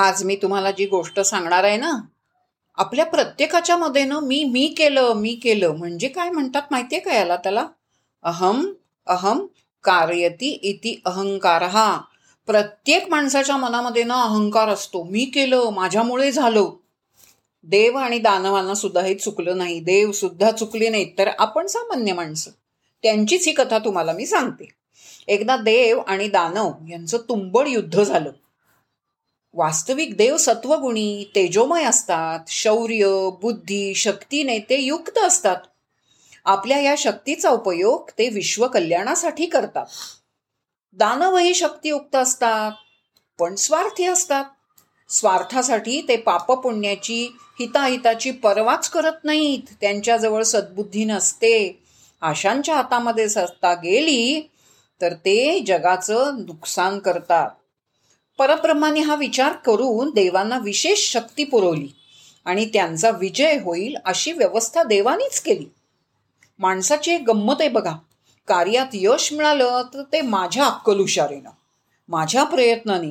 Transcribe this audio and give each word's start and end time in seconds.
आज 0.00 0.24
मी 0.24 0.36
तुम्हाला 0.36 0.70
जी 0.70 0.86
गोष्ट 0.86 1.20
सांगणार 1.20 1.64
आहे 1.64 1.76
ना 1.76 2.00
आपल्या 2.76 3.06
प्रत्येकाच्या 3.06 3.76
मध्ये 3.76 4.04
ना 4.04 4.20
मी 4.20 4.44
मी 4.44 4.74
केलं 4.78 5.12
मी 5.12 5.34
केलं 5.34 5.70
म्हणजे 5.70 6.08
काय 6.08 6.30
म्हणतात 6.30 6.62
माहितीये 6.70 7.00
का 7.00 7.14
याला 7.14 7.36
त्याला? 7.36 7.66
अहम 8.22 8.72
अहम 9.06 9.46
कार्यती 9.84 10.50
इति 10.62 11.00
अहंकार. 11.04 11.62
हा 11.62 12.00
प्रत्येक 12.46 13.08
माणसाच्या 13.08 13.56
मनामध्ये 13.56 14.04
ना 14.04 14.22
अहंकार 14.22 14.68
असतो. 14.68 15.02
मी 15.02 15.24
केलं 15.24 15.70
माझ्यामुळे 15.70 16.32
झालं. 16.32 16.70
देव 17.64 17.96
आणि 17.96 18.18
दानवांना 18.18 18.74
सुद्धा 18.74 19.00
हे 19.00 19.14
चुकलं 19.14 19.58
नाही. 19.58 19.80
देव 19.80 20.12
सुद्धा 20.12 20.50
चुकले 20.50 20.88
नाहीत. 20.88 21.18
तर 21.18 21.30
आपण 21.38 21.66
सामान्य 21.66 22.12
माणसं. 22.12 22.50
त्यांचीच 23.02 23.46
ही 23.46 23.52
कथा 23.52 23.78
तुम्हाला 23.78 24.12
मी 24.12 24.26
सांगते. 24.26 24.68
एकदा 25.26 25.56
देव 25.56 26.00
आणि 26.00 26.28
दानव 26.28 26.72
यांचं 26.88 27.18
तुंबड 27.18 27.68
युद्ध 27.68 28.02
झालं. 28.02 28.30
वास्तविक 29.52 30.16
देव 30.16 30.36
सत्वगुणी 30.36 31.24
तेजोमय 31.34 31.84
असतात 31.84 32.38
शौर्य 32.48 33.30
बुद्धी 33.42 33.94
शक्तीने 33.94 34.58
ते 34.58 34.80
युक्त 34.80 35.18
असतात. 35.18 35.56
आपल्या 36.44 36.80
या 36.80 36.94
शक्तीचा 36.98 37.50
उपयोग 37.50 38.10
ते 38.18 38.28
विश्वकल्याणासाठी 38.28 39.46
करतात. 39.46 39.86
दानवही 40.92 41.54
शक्तियुक्त 41.54 42.16
असतात 42.16 42.72
पण 43.38 43.54
स्वार्थी 43.54 44.06
असतात. 44.06 44.44
स्वार्थासाठी 45.08 46.00
ते 46.08 46.16
पापपुण्याची 46.16 47.24
हिताहिताची 47.60 48.30
पर्वाच 48.30 48.90
करत 48.90 49.24
नाहीत. 49.24 49.74
त्यांच्याजवळ 49.80 50.42
सद्बुद्धी 50.42 51.04
नसते. 51.04 51.82
आशांच्या 52.20 52.76
हातामध्ये 52.76 53.28
सत्ता 53.28 53.74
गेली 53.74 54.50
तर 55.00 55.12
ते 55.12 55.60
जगाचं 55.60 56.32
नुकसान 56.46 56.98
करतात. 56.98 57.50
परब्रह्माने 58.40 59.00
हा 59.00 59.14
विचार 59.14 59.52
करून 59.52 60.10
देवांना 60.10 60.58
विशेष 60.58 61.12
शक्ती 61.12 61.44
पुरवली 61.44 61.88
आणि 62.44 62.66
त्यांचा 62.66 63.10
विजय 63.10 63.58
होईल 63.58 63.96
अशी 64.04 64.32
व्यवस्था 64.32 64.82
देवानीच 64.82 65.40
केली. 65.40 65.66
माणसाची 66.58 67.12
एक 67.12 67.22
गंमत 67.26 67.54
आहे 67.60 67.68
बघा. 67.68 67.96
कार्यात 68.48 68.86
यश 68.92 69.32
मिळालं 69.32 69.82
तर 69.94 70.02
ते 70.12 70.20
माझ्या 70.20 70.64
अक्कलुशारीनं 70.64 71.50
माझ्या 72.08 72.44
प्रयत्नाने. 72.44 73.10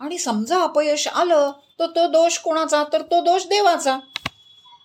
आणि 0.00 0.18
समजा 0.18 0.62
अपयश 0.62 1.08
आलं 1.08 1.52
तर 1.78 1.86
तो 1.86 2.08
दोष 2.08 2.38
कोणाचा? 2.38 2.84
तर 2.92 3.02
तो 3.02 3.24
दोष 3.24 3.46
देवाचा. 3.46 3.98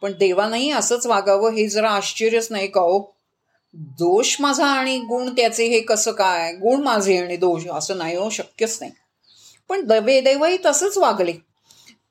पण 0.02 0.11
देवानंही 0.11 0.72
असंच 0.72 1.05
वागावं 1.05 1.52
हे 1.52 1.67
जरा 1.67 1.89
आश्चर्यच 1.89 2.48
नाही 2.52 2.67
का 2.67 2.81
हो? 2.81 3.16
दोष 3.73 4.38
माझा 4.39 4.66
आणि 4.66 5.00
गुण 5.00 5.30
त्याचे 5.30 5.67
हे 5.67 5.80
कसं 5.80 6.11
काय? 6.11 6.53
गुण 6.53 6.81
माझे 6.81 7.17
आणि 7.17 7.38
दोष 7.38 7.67
असं 7.67 7.98
नाही 7.98 8.16
हो 8.16 8.30
शक्यच 8.30 8.77
नाही. 8.81 8.92
पण 9.69 9.85
दवे 9.85 10.21
देवही 10.21 10.58
तसंच 10.66 10.97
वागले. 10.97 11.33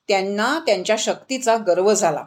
त्यांना 0.07 0.59
त्यांच्या 0.65 0.95
शक्तीचा 0.99 1.57
गर्व 1.57 1.93
झाला. 1.93 2.23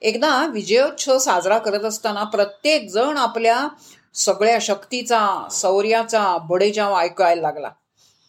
एकदा 0.00 0.46
विजयोत्सव 0.46 1.18
साजरा 1.18 1.58
करत 1.58 1.84
असताना 1.84 2.24
प्रत्येक 2.24 2.90
जण 2.90 3.16
आपल्या 3.16 3.68
सगळ्या 4.14 4.58
शक्तीचा 4.60 5.48
शौर्याचा 5.50 6.36
बडेजाव 6.36 6.96
ऐकायला 6.96 7.42
लागला. 7.42 7.70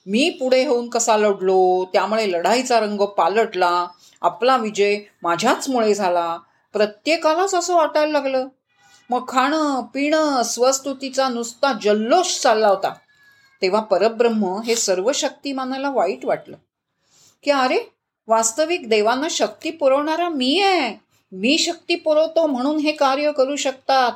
मी 0.06 0.30
पुढे 0.30 0.66
होऊन 0.66 0.90
कसा 0.90 1.18
लढलो 1.18 1.86
त्यामुळे 1.94 2.32
लढाईचा 2.32 2.80
रंग 2.80 3.02
पालटला 3.02 3.88
आपला 4.22 4.58
विजय 4.58 5.00
माझ्याचमुळे 5.24 5.94
झाला 5.94 6.38
प्रत्येकालाच 6.74 7.56
असं 7.56 7.76
वाटायला 7.76 8.12
लागलं. 8.12 8.48
मग 9.10 9.28
खाणं 9.28 9.82
पिणं 9.82 10.44
स्वस्तुतीचा 10.44 11.30
नुसता 11.30 11.74
जल्लोष 11.84 12.40
चालला 12.40 12.68
होता. 12.68 12.94
तेव्हा 13.62 13.82
परब्रह्म 13.82 14.62
हे 14.62 14.76
सर्व 14.76 15.12
शक्तिमानाला 15.12 15.90
वाईट 15.90 16.26
वाटलं. 16.26 16.56
की 17.44 17.52
अरे 17.52 17.80
वास्तविक 18.28 18.90
देवांना 18.90 19.28
शक्ती 19.30 19.72
पुरवणारा 19.72 20.30
मी 20.30 20.62
आहे. 20.62 20.96
मी 21.32 21.58
शक्ती 21.58 21.96
पुरवतो 21.96 22.48
म्हणून 22.48 22.78
हे 22.78 22.92
कार्य 22.92 23.32
करू 23.32 23.56
शकतात. 23.56 24.12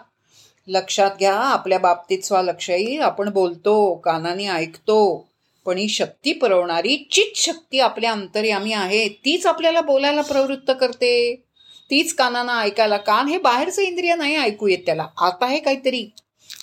लक्षात 0.68 1.12
घ्या 1.20 1.34
आपल्या 1.34 1.80
बाबतीत 1.80 2.20
स्वा 2.20 2.42
लक्ष 2.42 2.70
येईल 2.70 3.02
आपण 3.02 3.30
बोलतो 3.30 3.96
कानाने 3.96 4.48
ऐकतो. 4.48 5.28
पण 5.66 5.78
ही 5.78 5.88
शक्ती 5.88 6.34
पुरवणारी 6.34 7.08
चित 7.12 7.38
शक्ती 7.38 7.80
आपल्या 7.80 8.12
अंतर्यामी 8.12 8.74
आहे 8.74 9.08
तीच 9.08 9.46
आपल्याला 9.46 9.82
बोलायला 9.82 10.22
प्रवृत्त 10.22 10.72
करते. 10.80 11.44
तीच 11.90 12.14
कानानं 12.16 12.58
ऐकायला 12.58 12.98
कान 12.98 13.28
हे 13.28 13.38
बाहेरचं 13.38 13.82
इंद्रिय 13.82 14.16
नाही 14.16 14.36
ऐकू 14.36 14.68
येत 14.68 14.78
त्याला. 14.86 15.08
आता 15.18 15.46
हे 15.46 15.60
काहीतरी. 15.60 16.10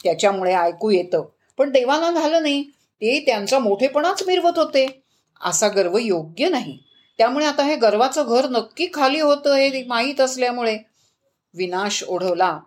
त्याच्यामुळे 0.04 0.54
ऐकू 0.54 0.90
येतं. 0.90 1.24
पण 1.62 1.70
देवाला 1.70 2.10
झालं 2.10 2.42
नाही 2.42 2.62
ते 3.02 3.18
त्यांचा 3.26 3.58
मोठेपणाच 3.58 4.22
मिरवत 4.26 4.58
होते. 4.58 4.86
असा 5.40 5.68
गर्व 5.68 5.98
योग्य 5.98 6.48
नाही. 6.48 6.78
त्यामुळे 7.18 7.46
आता 7.46 7.62
हे 7.62 7.76
गर्वाचं 7.76 8.26
घर 8.26 8.48
नक्की 8.48 8.86
खाली 8.94 9.20
होतं 9.20 9.54
हे 9.54 9.84
माहीत 9.84 10.20
असल्यामुळे 10.20 10.78
विनाश 11.54 12.04
ओढवला. 12.08 12.58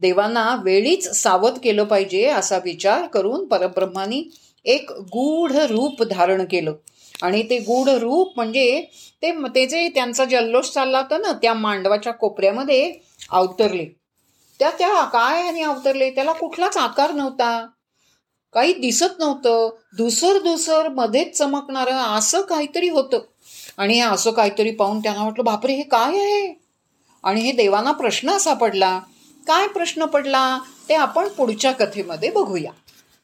देवांना 0.00 0.56
वेळीच 0.64 1.08
सावध 1.16 1.58
केलं 1.64 1.84
पाहिजे 1.84 2.26
असा 2.26 2.58
विचार 2.64 3.06
करून 3.06 3.46
परब्रह्मानी 3.46 4.22
एक 4.64 4.92
गूढ 4.92 5.52
रूप 5.52 6.02
धारण 6.02 6.44
केलं. 6.44 6.74
आणि 7.22 7.42
ते 7.50 7.58
गूढ 7.58 7.88
रूप 7.88 8.32
म्हणजे 8.36 8.84
ते 9.22 9.32
ते 9.54 9.66
जे 9.66 9.88
त्यांचा 9.88 10.24
जल्लोष 10.24 10.70
चालला 10.70 10.98
होता 10.98 11.18
ना 11.18 11.32
त्या 11.32 11.54
मांडवाच्या 11.54 12.12
कोपऱ्यामध्ये 12.12 12.92
अवतरले. 13.30 13.86
त्या 14.58 14.70
त्या 14.70 15.04
काय 15.04 15.42
आणि 15.48 15.62
अवतरले? 15.62 16.10
त्याला 16.10 16.32
कुठलाच 16.32 16.76
आकार 16.76 17.12
नव्हता. 17.12 17.66
काही 18.52 18.72
दिसत 18.72 19.18
नव्हतं. 19.18 19.70
दुसर 19.96 20.38
दुसर 20.38 20.88
मध्येच 20.88 21.38
चमकणारं 21.38 21.92
असं 21.92 22.40
काहीतरी 22.40 22.88
होतं. 22.88 23.18
आणि 23.76 23.94
हे 23.94 24.00
असं 24.00 24.30
काहीतरी 24.30 24.70
पाहून 24.70 24.98
त्यांना 25.00 25.24
वाटलं 25.24 25.44
बापरे 25.44 25.74
हे 25.74 25.82
काय 25.82 26.18
आहे? 26.18 26.60
आणि 27.24 27.40
हे 27.40 27.52
देवांना 27.52 27.92
प्रश्न 27.92 28.30
असा 28.30 28.54
पडला 28.54 29.00
काय 29.46 29.68
प्रश्न 29.68 30.04
पडला? 30.04 30.58
ते 30.88 30.94
आपण 30.94 31.28
पुढच्या 31.28 31.72
कथेमध्ये 31.72 32.30
बघूया. 32.30 32.70